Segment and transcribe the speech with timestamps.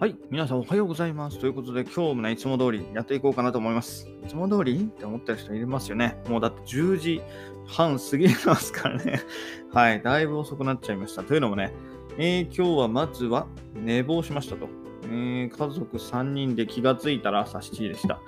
[0.00, 1.38] はい、皆さんおはようございます。
[1.38, 4.08] ということで、今日もね、いつも通りやっていこうかなと思います。
[4.24, 6.16] いつも通りって思ってる人いますよね。
[6.26, 7.20] もうだって10時
[7.66, 9.20] 半過ぎますからね。
[9.74, 11.22] はい、だいぶ遅くなっちゃいました。
[11.22, 11.74] というのもね、
[12.16, 14.70] えー、今日はまずは寝坊しましたと。
[15.04, 18.20] えー、家族3人で気がついたら朝7時でした。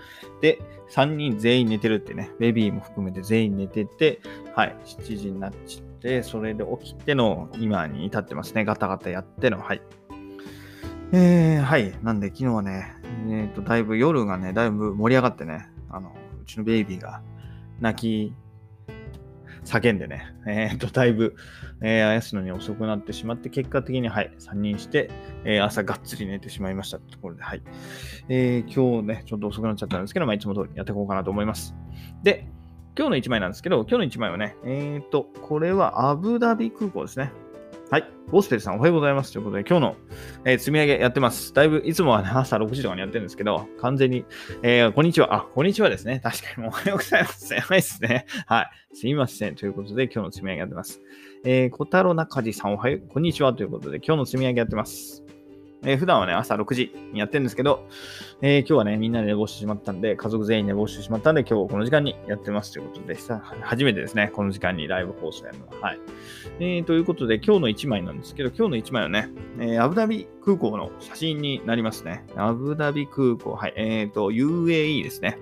[0.43, 0.61] で、
[0.91, 4.21] 3人全員寝てるってね、ベビーも含めて全員寝てて、
[4.55, 8.67] はい、7時になっちゃって、それで起きての今に至ってますね。
[8.67, 9.81] ガタガタやっての、はい。
[11.15, 11.93] えー、はい。
[12.03, 12.95] なんで昨日はね、
[13.29, 17.21] えっ、ー、と、だいぶ夜がね、だいぶ盛り上がってね、あの、うちのベイビーが
[17.81, 18.35] 泣き
[19.67, 21.37] 叫んでね、えっ、ー、と、だいぶ、
[21.83, 25.11] えー、あやすのに遅くなってしまって、結果的に、はい、3人して、
[25.45, 27.63] えー、朝がっつり寝てしまいましたってところで、はい。
[28.31, 31.75] えー、今日ね、ちょっと遅くなっちゃったんですけど、まあ、いつも通りやっていこうかなと思います。
[32.23, 32.49] で、
[32.97, 37.33] 今日の1枚なんですけど、今日の1枚はね、えっ、ー、と、これはアブダビ空港ですね。
[37.93, 38.11] はい。
[38.31, 39.35] ゴスペルさん、おはようございます。
[39.35, 39.97] ということで、今日の、
[40.47, 41.53] えー、積み上げやってます。
[41.53, 44.25] だいぶ、いつもは、ね、朝6時とかにやってるんですけど、完全に、
[44.63, 45.35] えー、こんにちは。
[45.35, 46.19] あ、こんにちはですね。
[46.25, 47.53] 確かに、もうおはようございます。
[47.53, 48.25] やばいですね。
[48.47, 48.71] はい。
[48.95, 49.57] すみません。
[49.57, 51.03] ということで、今日の積み上げやってます。
[51.45, 53.53] えー、小太郎中地さん、おはよう、こんにちは。
[53.53, 55.22] ということで、今日の積み上げやってます。
[55.85, 57.87] えー、普段はね、朝6時にやってるんですけど、
[58.41, 63.39] えー、今日はね、みんなで寝坊してしまったんで、家族全員寝坊してしまったんで、今日この時間にやってますということでした。
[63.39, 65.89] 初めてですね、この時間にライブ放送やるのは。
[65.89, 66.01] はい。
[66.61, 72.25] えー、ということで、今日の1枚なんですけど、今日の1枚はね、えー、アブダビ空港の写真になりますね。
[72.37, 75.39] アブダビ空港、はい、えっ、ー、と、UAE ですね。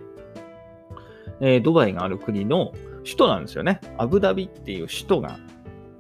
[1.41, 2.73] えー、ドバイがある国の
[3.05, 3.81] 首都なんですよね。
[3.99, 5.39] アブダビっていう首都が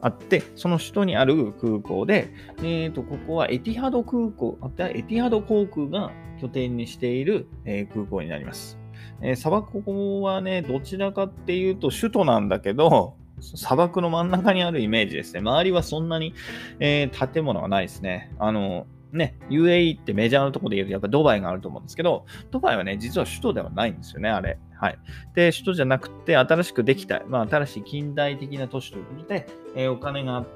[0.00, 8.78] あって、その首都にある空港で、えーと、ここはエティハド空港、あエティハド航空が拠点にしている、えー、空港になります。
[9.22, 15.40] えー、砂漠ここはね、どちらかっていうと首都なんだけど、砂漠の真ん中にあるイメージですね。
[15.40, 16.34] 周りはそんなに、
[16.78, 18.32] えー、建物がないですね。
[18.38, 24.58] あの、ね、UAE ってメジャーなところで言うと、やっぱドバイがあると思うんですけど、ドバイはね、実は首都ではないんですよね、あれ。
[24.80, 24.98] はい。
[25.34, 29.46] で、首都じゃなくて、新しくできた、まあ、新しい近代的な都市ということで、
[29.76, 30.46] えー、お金が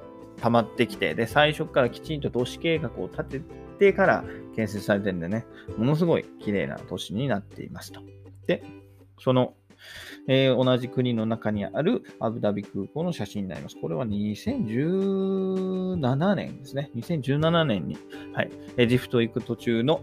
[0.40, 3.42] 溜まってきて、で、最初からきちんと都市計画を立て
[3.78, 4.24] てから
[4.56, 5.44] 建設されてるんでね、
[5.76, 8.00] ものすごい綺麗な都市になっていますと。
[8.46, 8.64] で、
[9.20, 9.54] その
[10.26, 13.76] えー、同じ国の中にあるアブダビ空港の写真になります。
[13.78, 16.90] これは2017年ですね。
[16.96, 17.98] 2017年に、
[18.32, 20.00] はい、エジプト行く途中の、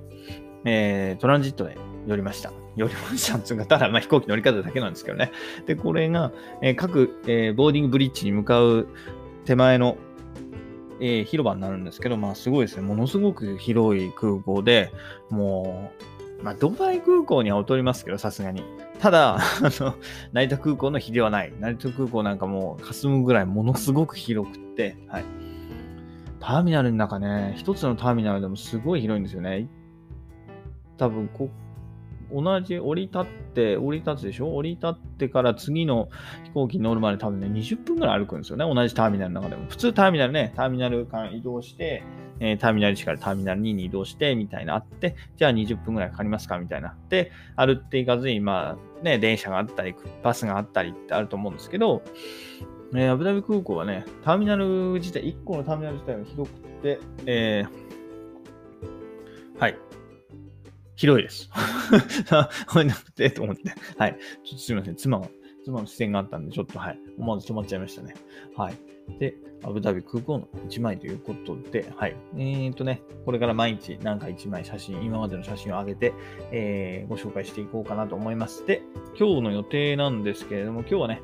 [0.66, 2.61] えー、トランジットで寄りました。
[2.76, 5.32] 寄りましたっていうか、ただ、まあ、飛行機乗り方だけなんですけどね。
[5.66, 8.88] で、これが、えー、各、えー、ボーディングブリッジに向かう
[9.46, 9.98] 手前の、
[11.00, 12.84] えー、広場になるんですけど、まあ、すごいですね。
[12.84, 14.92] ものすごく広い空港で、
[15.30, 15.92] も
[16.40, 18.64] う、まあ、ドバイ空港には劣りますけど、さすがに。
[19.00, 19.96] ただ、 あの、
[20.32, 21.54] 成田空港の比ではない。
[21.60, 25.26] 成田空港なんかもう、霞むぐらいものすごく広くって、はい。
[26.40, 29.68] ターミナルの中ね、一つのターミナルでもすごい広いんですよね。
[30.98, 31.50] 多分こ、
[32.34, 34.56] 同じ降り立って、降り立つでしょ？
[34.56, 36.10] 降り立ってから次の
[36.46, 38.66] 飛行機に乗るまで多分ね、20分ぐらい歩くんですよね。
[38.66, 39.68] 同じターミナルの中でも。
[39.70, 42.04] 普通ターミナルね、ターミナル間移動して、
[42.40, 46.96] えー、ターミナル1からターミナル2に移動して、みたいなあって、じゃあ20分ぐらいかかりますかみたいな。
[47.10, 49.94] で、歩っていかずに、まあ、ね、電車があったり、
[50.24, 52.02] バスがあったりってあると思うんですけど、
[52.94, 59.78] えー、アブダビ空港はね、ターミナル自体、1個のターミナル自体が広くて、えー、はい。
[60.96, 61.50] 広いです。
[62.68, 63.74] これなくて、と思って。
[63.98, 64.18] はい。
[64.44, 64.96] ちょっとすみません。
[64.96, 65.28] 妻が
[65.64, 68.16] 妻の視線があったんで、ちょっとはい、思わず止まっちゃいましたね。
[68.56, 68.76] はい。
[69.20, 72.16] で、アブダビ空港の1枚ということで、はい。
[72.36, 76.14] えー、とね、これから毎日なんか1枚写真、今までの写真を上げて、
[76.52, 78.66] えー、ご紹介していこうかなと思います。
[78.66, 78.82] で、
[79.18, 81.22] 今日の予定なんですけれども、今日はね、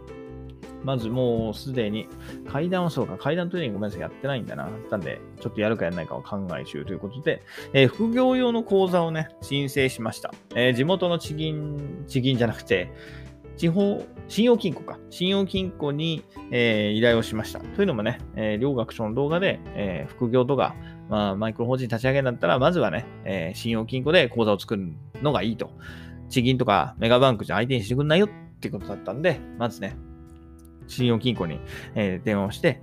[0.83, 2.07] まずもうすでに
[2.47, 4.69] 階段をそうか、階段トレーニングごめんなさい、やってないんだな。
[4.89, 7.41] なんで、ちょっとやるかやらないかを考え中ということで、
[7.73, 10.33] えー、副業用の講座をね、申請しました。
[10.55, 12.91] えー、地元の地銀、地銀じゃなくて、
[13.57, 14.99] 地方、信用金庫か。
[15.09, 17.59] 信用金庫に、えー、依頼をしました。
[17.59, 20.75] というのもね、えー、両学長の動画で、えー、副業とか、
[21.09, 25.71] まあ、マイクロ法人立ち上げんだったら、まずはね、えー、信用金庫で口座を作るのがいいと。
[26.29, 29.95] 地銀とかメガバンクじゃ相手にしてくんないよってことだったんで、まずね、
[30.87, 31.59] 信用金庫に、
[31.95, 32.81] えー、電話をして、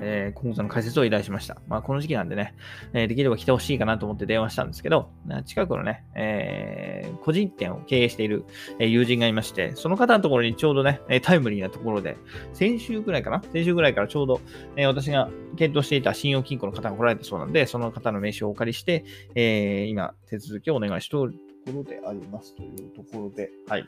[0.00, 1.62] えー、講座の解説を依頼しました。
[1.68, 2.56] まあ、この時期なんでね、
[2.92, 5.08] えー、できれば来てほしいかなと思って電話したんですけど、
[5.46, 8.44] 近くのね、えー、個人店を経営している
[8.80, 12.16] 友人がいまして、その方のところにちょうどね、タイムリーなところで、
[12.52, 13.40] 先週ぐらいかな？
[13.52, 14.40] 先週ぐらいからちょうど、
[14.74, 19.04] え私が検討していた信用金庫の方が来られたそうなんで、その方の名刺をお借りして、
[19.36, 21.34] え今、手続きをお願いしておる
[21.64, 23.86] ところでありますというところで、はい。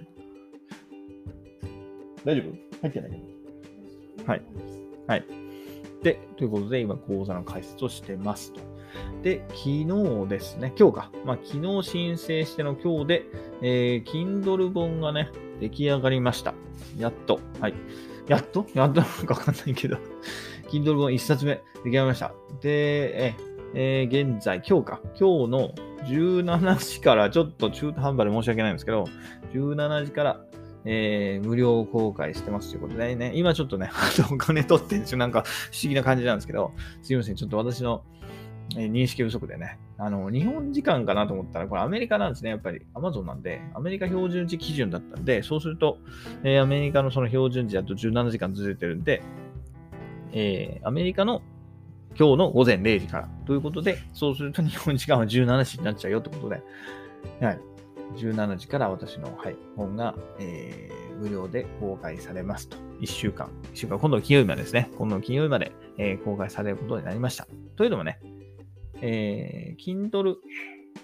[2.25, 2.66] 大丈夫？
[2.83, 3.17] 入ってないけ
[4.23, 4.31] ど。
[4.31, 4.43] はい。
[5.07, 5.25] はい。
[6.03, 8.61] で、ということで、今、講座の解説をしてますと。
[9.23, 11.11] で、昨日ですね、今日か。
[11.25, 13.25] まあ、昨日申請しての今日で、
[13.63, 15.31] えー、Kindle 本がね、
[15.61, 16.55] 出来上がりました。
[16.99, 17.41] やっと。
[17.61, 17.75] はい。
[18.29, 18.67] やっと？
[18.75, 19.01] やっと？
[19.03, 19.97] なんかわかんないけど
[20.71, 22.35] Kindle 本1冊目出来上がりました。
[22.61, 23.35] で、
[23.75, 25.01] えー、現在、今日か。
[25.19, 25.75] 今日の
[26.07, 29.05] 17時からちょっと中途半端で申し訳ないんですけど、
[29.53, 30.41] 17時から
[30.89, 33.91] えー、無料公開してますということでね、今ちょっとね、
[34.31, 35.19] お金取ってんですよ。
[35.19, 36.73] なんか不思議な感じなんですけど、
[37.03, 37.35] すいません。
[37.35, 38.05] ちょっと私の、
[38.77, 42.51] え、認識不足でね、あの、日本時間かなと思ったら、これアメリカなんですね。
[42.51, 45.99] やっぱり Amazon なんで、アメリカ標準時基準だったんで、そうすると、
[46.45, 49.23] えー、アメリカのその標準時だと17時間ずれてるんで、
[50.33, 51.43] えー、アメリカの
[52.19, 56.63] 今日の午前0時からということで、そうすると日本時間は17時になっちゃうよってことで、
[57.41, 57.61] はい。
[58.15, 62.77] 17時から私の、はい、本が、えー、無料で公開されますと。
[63.01, 64.91] 1週間、1週間、今度の金曜日までですね。
[64.97, 67.47] 今度の金曜日まで、えー、公開されることになりました。
[67.77, 68.21] というのもね、
[69.01, 70.37] えー、Kindle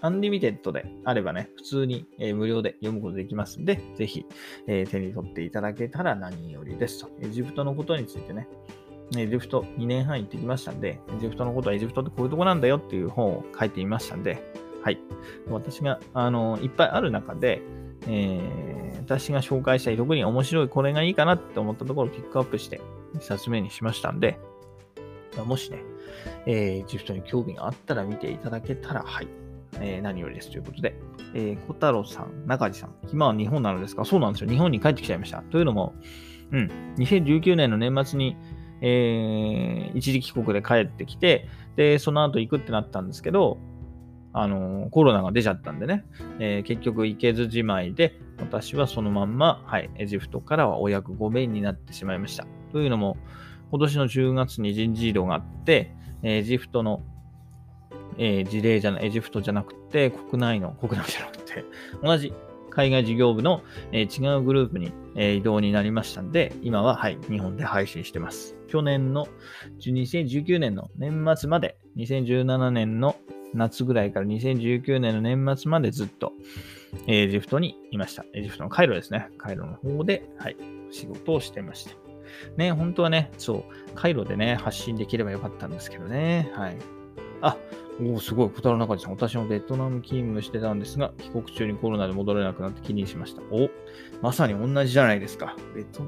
[0.00, 4.24] Unlimited であればね、普通に、えー、無料で読むことできますので、ぜひ、
[4.66, 7.10] えー、手に取っていただけたら何よりですと。
[7.20, 8.48] エジプトのことについてね、
[9.16, 14.42] エジプト2年半行ってきましたんで、エジプトのことはエジプトってこういうとこなんだよっていう本を書いてみましたんで、
[14.82, 14.98] はい。
[15.48, 17.62] 私が、あの、いっぱいある中で、
[18.08, 22.80] えー、私が紹介したい特に面白いこれがいいかなって思ったところをピックアップして
[23.14, 24.38] 1冊目にしましたんで、
[25.46, 25.78] もしね、
[26.46, 29.28] えー、ジフトに興味があったら見ていただけたら、はい。
[29.80, 30.94] えー、何よりですということで、
[31.34, 34.04] えー、小太郎さん、中地さん、今は日本なのですか？
[34.04, 34.50] そうなんですよ。
[34.50, 35.38] 日本に帰ってきちゃいました。
[35.42, 35.94] というのも、
[36.50, 38.36] うん、2019年の年末に、
[38.82, 43.58] えー、一時帰国で帰ってきて、で、その後行くってなったんですけど、
[44.32, 46.04] あの、コロナが出ちゃったんでね、
[46.38, 52.46] えー、結局行けずじまいで、私はそのまんま、はい、エジプトからはお役御免になってしまいました。
[52.72, 53.16] というのも、
[53.70, 57.02] 今年の10月に人事異動があって、エジプトの、
[58.16, 61.64] えー、事例じゃない、エジプトじゃなくて、国内の、国内じゃなくて、
[62.02, 62.32] 同じ
[62.74, 68.56] 海外事業部の、えー、違うグループに、えー、移動になりましたんで、今は、はい、日本で配信してます。
[68.68, 69.28] 去年の、
[69.80, 73.16] 2019年の年末まで、2017年の
[73.52, 76.32] 夏ぐらいから2019年の年末までずっと
[77.06, 78.24] エジプトにいました。
[78.32, 79.28] エジプトのカイロですね。
[79.36, 80.56] カイロの方で、はい、
[80.90, 81.92] 仕事をしてました。
[82.56, 86.50] ね、本当はね、そう、カイロでね、発信できればよかったんですけどね。
[86.54, 87.01] はい。
[87.42, 87.56] あ、
[88.00, 88.48] おお、すごい。
[88.48, 89.12] 小太郎中地さん。
[89.12, 93.42] 私もベトナム勤務してたんですが、帰国中にコロナで戻れなくなって気にしました。
[93.50, 93.68] お、
[94.22, 95.56] まさに同じじゃないですか。
[95.74, 96.02] ベト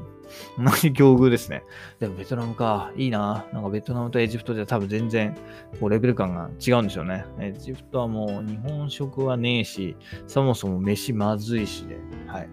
[0.58, 1.62] 同じ境遇ですね。
[2.00, 2.92] でもベトナムか。
[2.96, 3.46] いいな。
[3.52, 5.36] なんかベトナムとエジプトじゃ多分全然、
[5.80, 7.26] こう、レベル感が違うんですよね。
[7.38, 9.96] エジプトはもう日本食はねえし、
[10.26, 12.48] そもそも飯まずいしで、はい。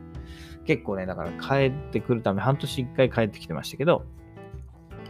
[0.66, 4.06] 結構ね、だから帰ってくるため半年一回帰ってきてましたけど、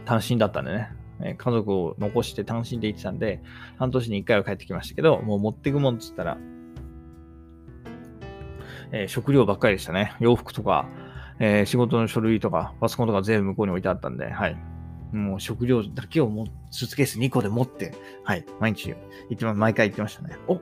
[0.04, 0.90] 単身だったんでね、
[1.22, 3.42] え家族を残して単身で行ってたんで、
[3.78, 6.38] 半年に1回は帰ってきましたけど、もう持ってくもんっつったら、
[8.92, 10.14] えー、食料ばっかりでしたね。
[10.20, 10.86] 洋服とか、
[11.38, 14.56] えー、仕事の書類とか、パソコンとか全部向こうに置いてあったんで、はい。
[15.12, 18.96] もう食料だけをもスーツケース2個で持って、はい、毎日行
[19.34, 20.36] って、毎回行ってましたね。
[20.48, 20.60] お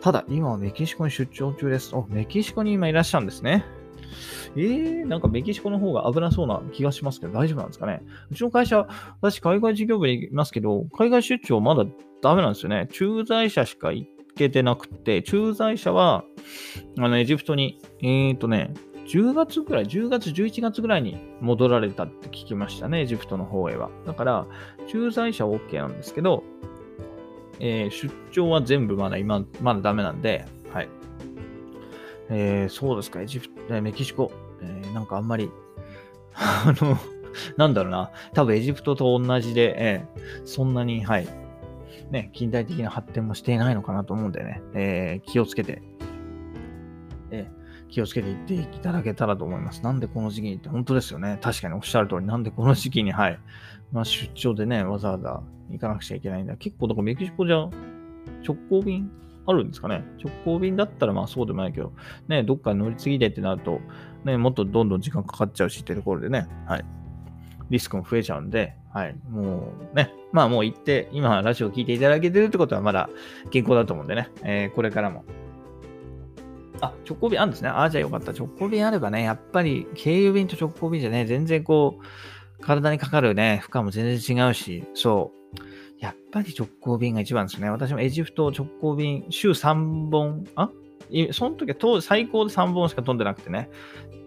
[0.00, 1.94] ただ、今はメキシコに出張中です。
[1.94, 3.64] お、メキシコに今いらっしゃるんですね。
[4.56, 8.02] えー、なんかメキシコの方が危なそうな気がしますけど、大丈夫なんですかね？
[8.30, 8.86] うちの会社、
[9.20, 11.84] 私海外事業部にいますけど、海外出張まだ
[12.22, 12.88] ダメなんですよね。
[12.92, 16.24] 駐在者しか行けてなくて、駐在者は、
[16.98, 18.74] あの、エジプトに、えっ、とね、
[19.06, 23.90] 10月ぐらい、10月、11月ぐらいに戻られたって聞きましたね、エジプトの方へは。
[24.06, 24.46] だから、
[24.88, 26.44] 駐在者は OK なんですけど、
[27.58, 30.46] えー、出張は全部まだ今、まだダメなんで、
[32.30, 34.32] えー、そうですか、エジプト、メキシコ、
[34.62, 35.50] えー、なんかあんまり、
[36.34, 36.96] あの、
[37.56, 41.28] なんだろうな、多分エジプトと同じで、えー、そんなに、はい、
[42.10, 45.82] ね、近代的な発展もしていないのかなと思うんでね、えー、気をつけて、
[47.30, 49.82] えー、気をつけていっていただけたらと思います。
[49.82, 51.38] なんでこの時期にって本当ですよね。
[51.40, 53.38] 確かにおっしゃる通り、なんでこの時期に、はい、
[53.92, 56.56] まあ、出張でね、わざわざ行かなくちゃいけないんだ。
[56.56, 57.68] 結構、だからメキシコじゃ
[58.46, 59.10] 直行便
[59.46, 61.92] あるんですかね直行便だったらまあそうでもないけど、
[62.28, 63.80] ね、どっか乗り継ぎでってなると、
[64.24, 66.84] ね、もっとどんどん時間かかっちゃうしってところでね、はい。
[67.70, 69.16] リスクも増えちゃうんで、はい。
[69.30, 73.08] もうね、まあもう行って、今ラジオを聞いていただけてるってことはまだ
[73.50, 75.24] 健康だと思うんでね、えー、これからも。
[76.80, 77.68] あ、直行便あるんですね。
[77.68, 78.32] ああ、じゃあよかった。
[78.32, 85.40] 直行便あればね、やっぱり経由便と直行便じゃね、全然こう、体にかかるね、負荷も全然違うし、そう。
[86.00, 87.70] やっぱり直行便が一番ですね。
[87.70, 90.70] 私もエジプト直行便、週3本、あ？
[91.32, 93.68] その時は当時最高で3本しか飛んでなくてね。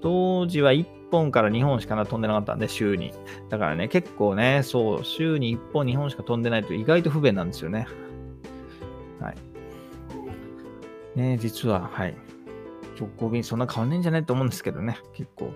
[0.02, 3.12] 当時は1本から2本しか飛んでなかったんで、週に。
[3.50, 7.88] だからね、結構ね、そう、週に1本、2本しか飛んでないと意外と不便なんですよね。
[9.20, 9.36] はい。
[11.16, 12.16] ね実は、はい。
[13.00, 15.54] 直行便そんな変わんないんじゃないと思うんですけどね、結構。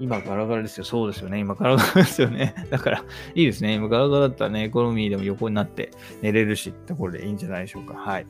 [0.00, 0.84] 今ガラガラですよ。
[0.84, 1.38] そうですよね。
[1.38, 2.54] 今ガラガラですよね。
[2.70, 3.04] だから、
[3.34, 3.74] いいですね。
[3.74, 5.90] 今ガラガラだったらね、エコノミーでも横になって
[6.22, 7.94] 寝れるしってところでいいんじゃないでしょうか。
[7.94, 8.26] はい。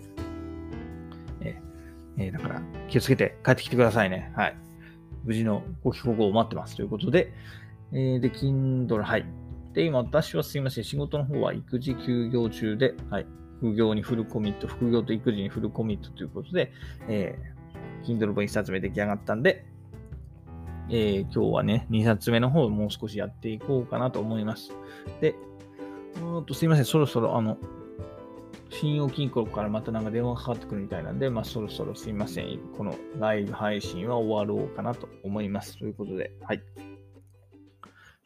[2.20, 4.30] えー、だから、気をつけて帰ってきてくださいね。
[4.36, 4.56] はい。
[5.24, 7.32] 無事のご帰国を待ってますということで、
[7.92, 9.24] えー、で、Kindle、はい。
[9.72, 10.84] で、今、私はすいません。
[10.84, 13.26] 仕事の方は育児休業中で、はい。
[13.58, 16.72] 副業にフルコミット、副業と育児にフルコミットということで、
[17.08, 19.66] えー、Kindle 本1冊目出来上がったんで、
[20.92, 24.72] えー、今日はね、2冊目の方をもう少しやっていこうかなと思います。
[25.20, 25.36] で、
[26.20, 27.56] うんとすいません、そろそろあの、
[28.70, 35.78] 信用金庫からまたなんか電話がかかってくるみたいなんで、まあそろそろすいません、このライブ配信は終わろうかなと思います。
[35.78, 36.62] ということで、はい。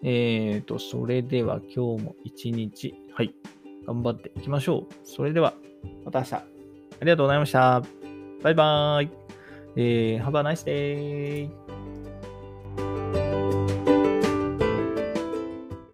[0.03, 3.35] えーと、それでは今日も一日、はい、
[3.87, 4.95] 頑張っていきましょう。
[5.03, 5.55] それでは、
[6.05, 6.35] また明日。
[6.35, 6.45] あ
[7.03, 7.83] りがとうございました。
[8.43, 9.11] バイバーイ。
[9.77, 11.64] えー、Have a nice day!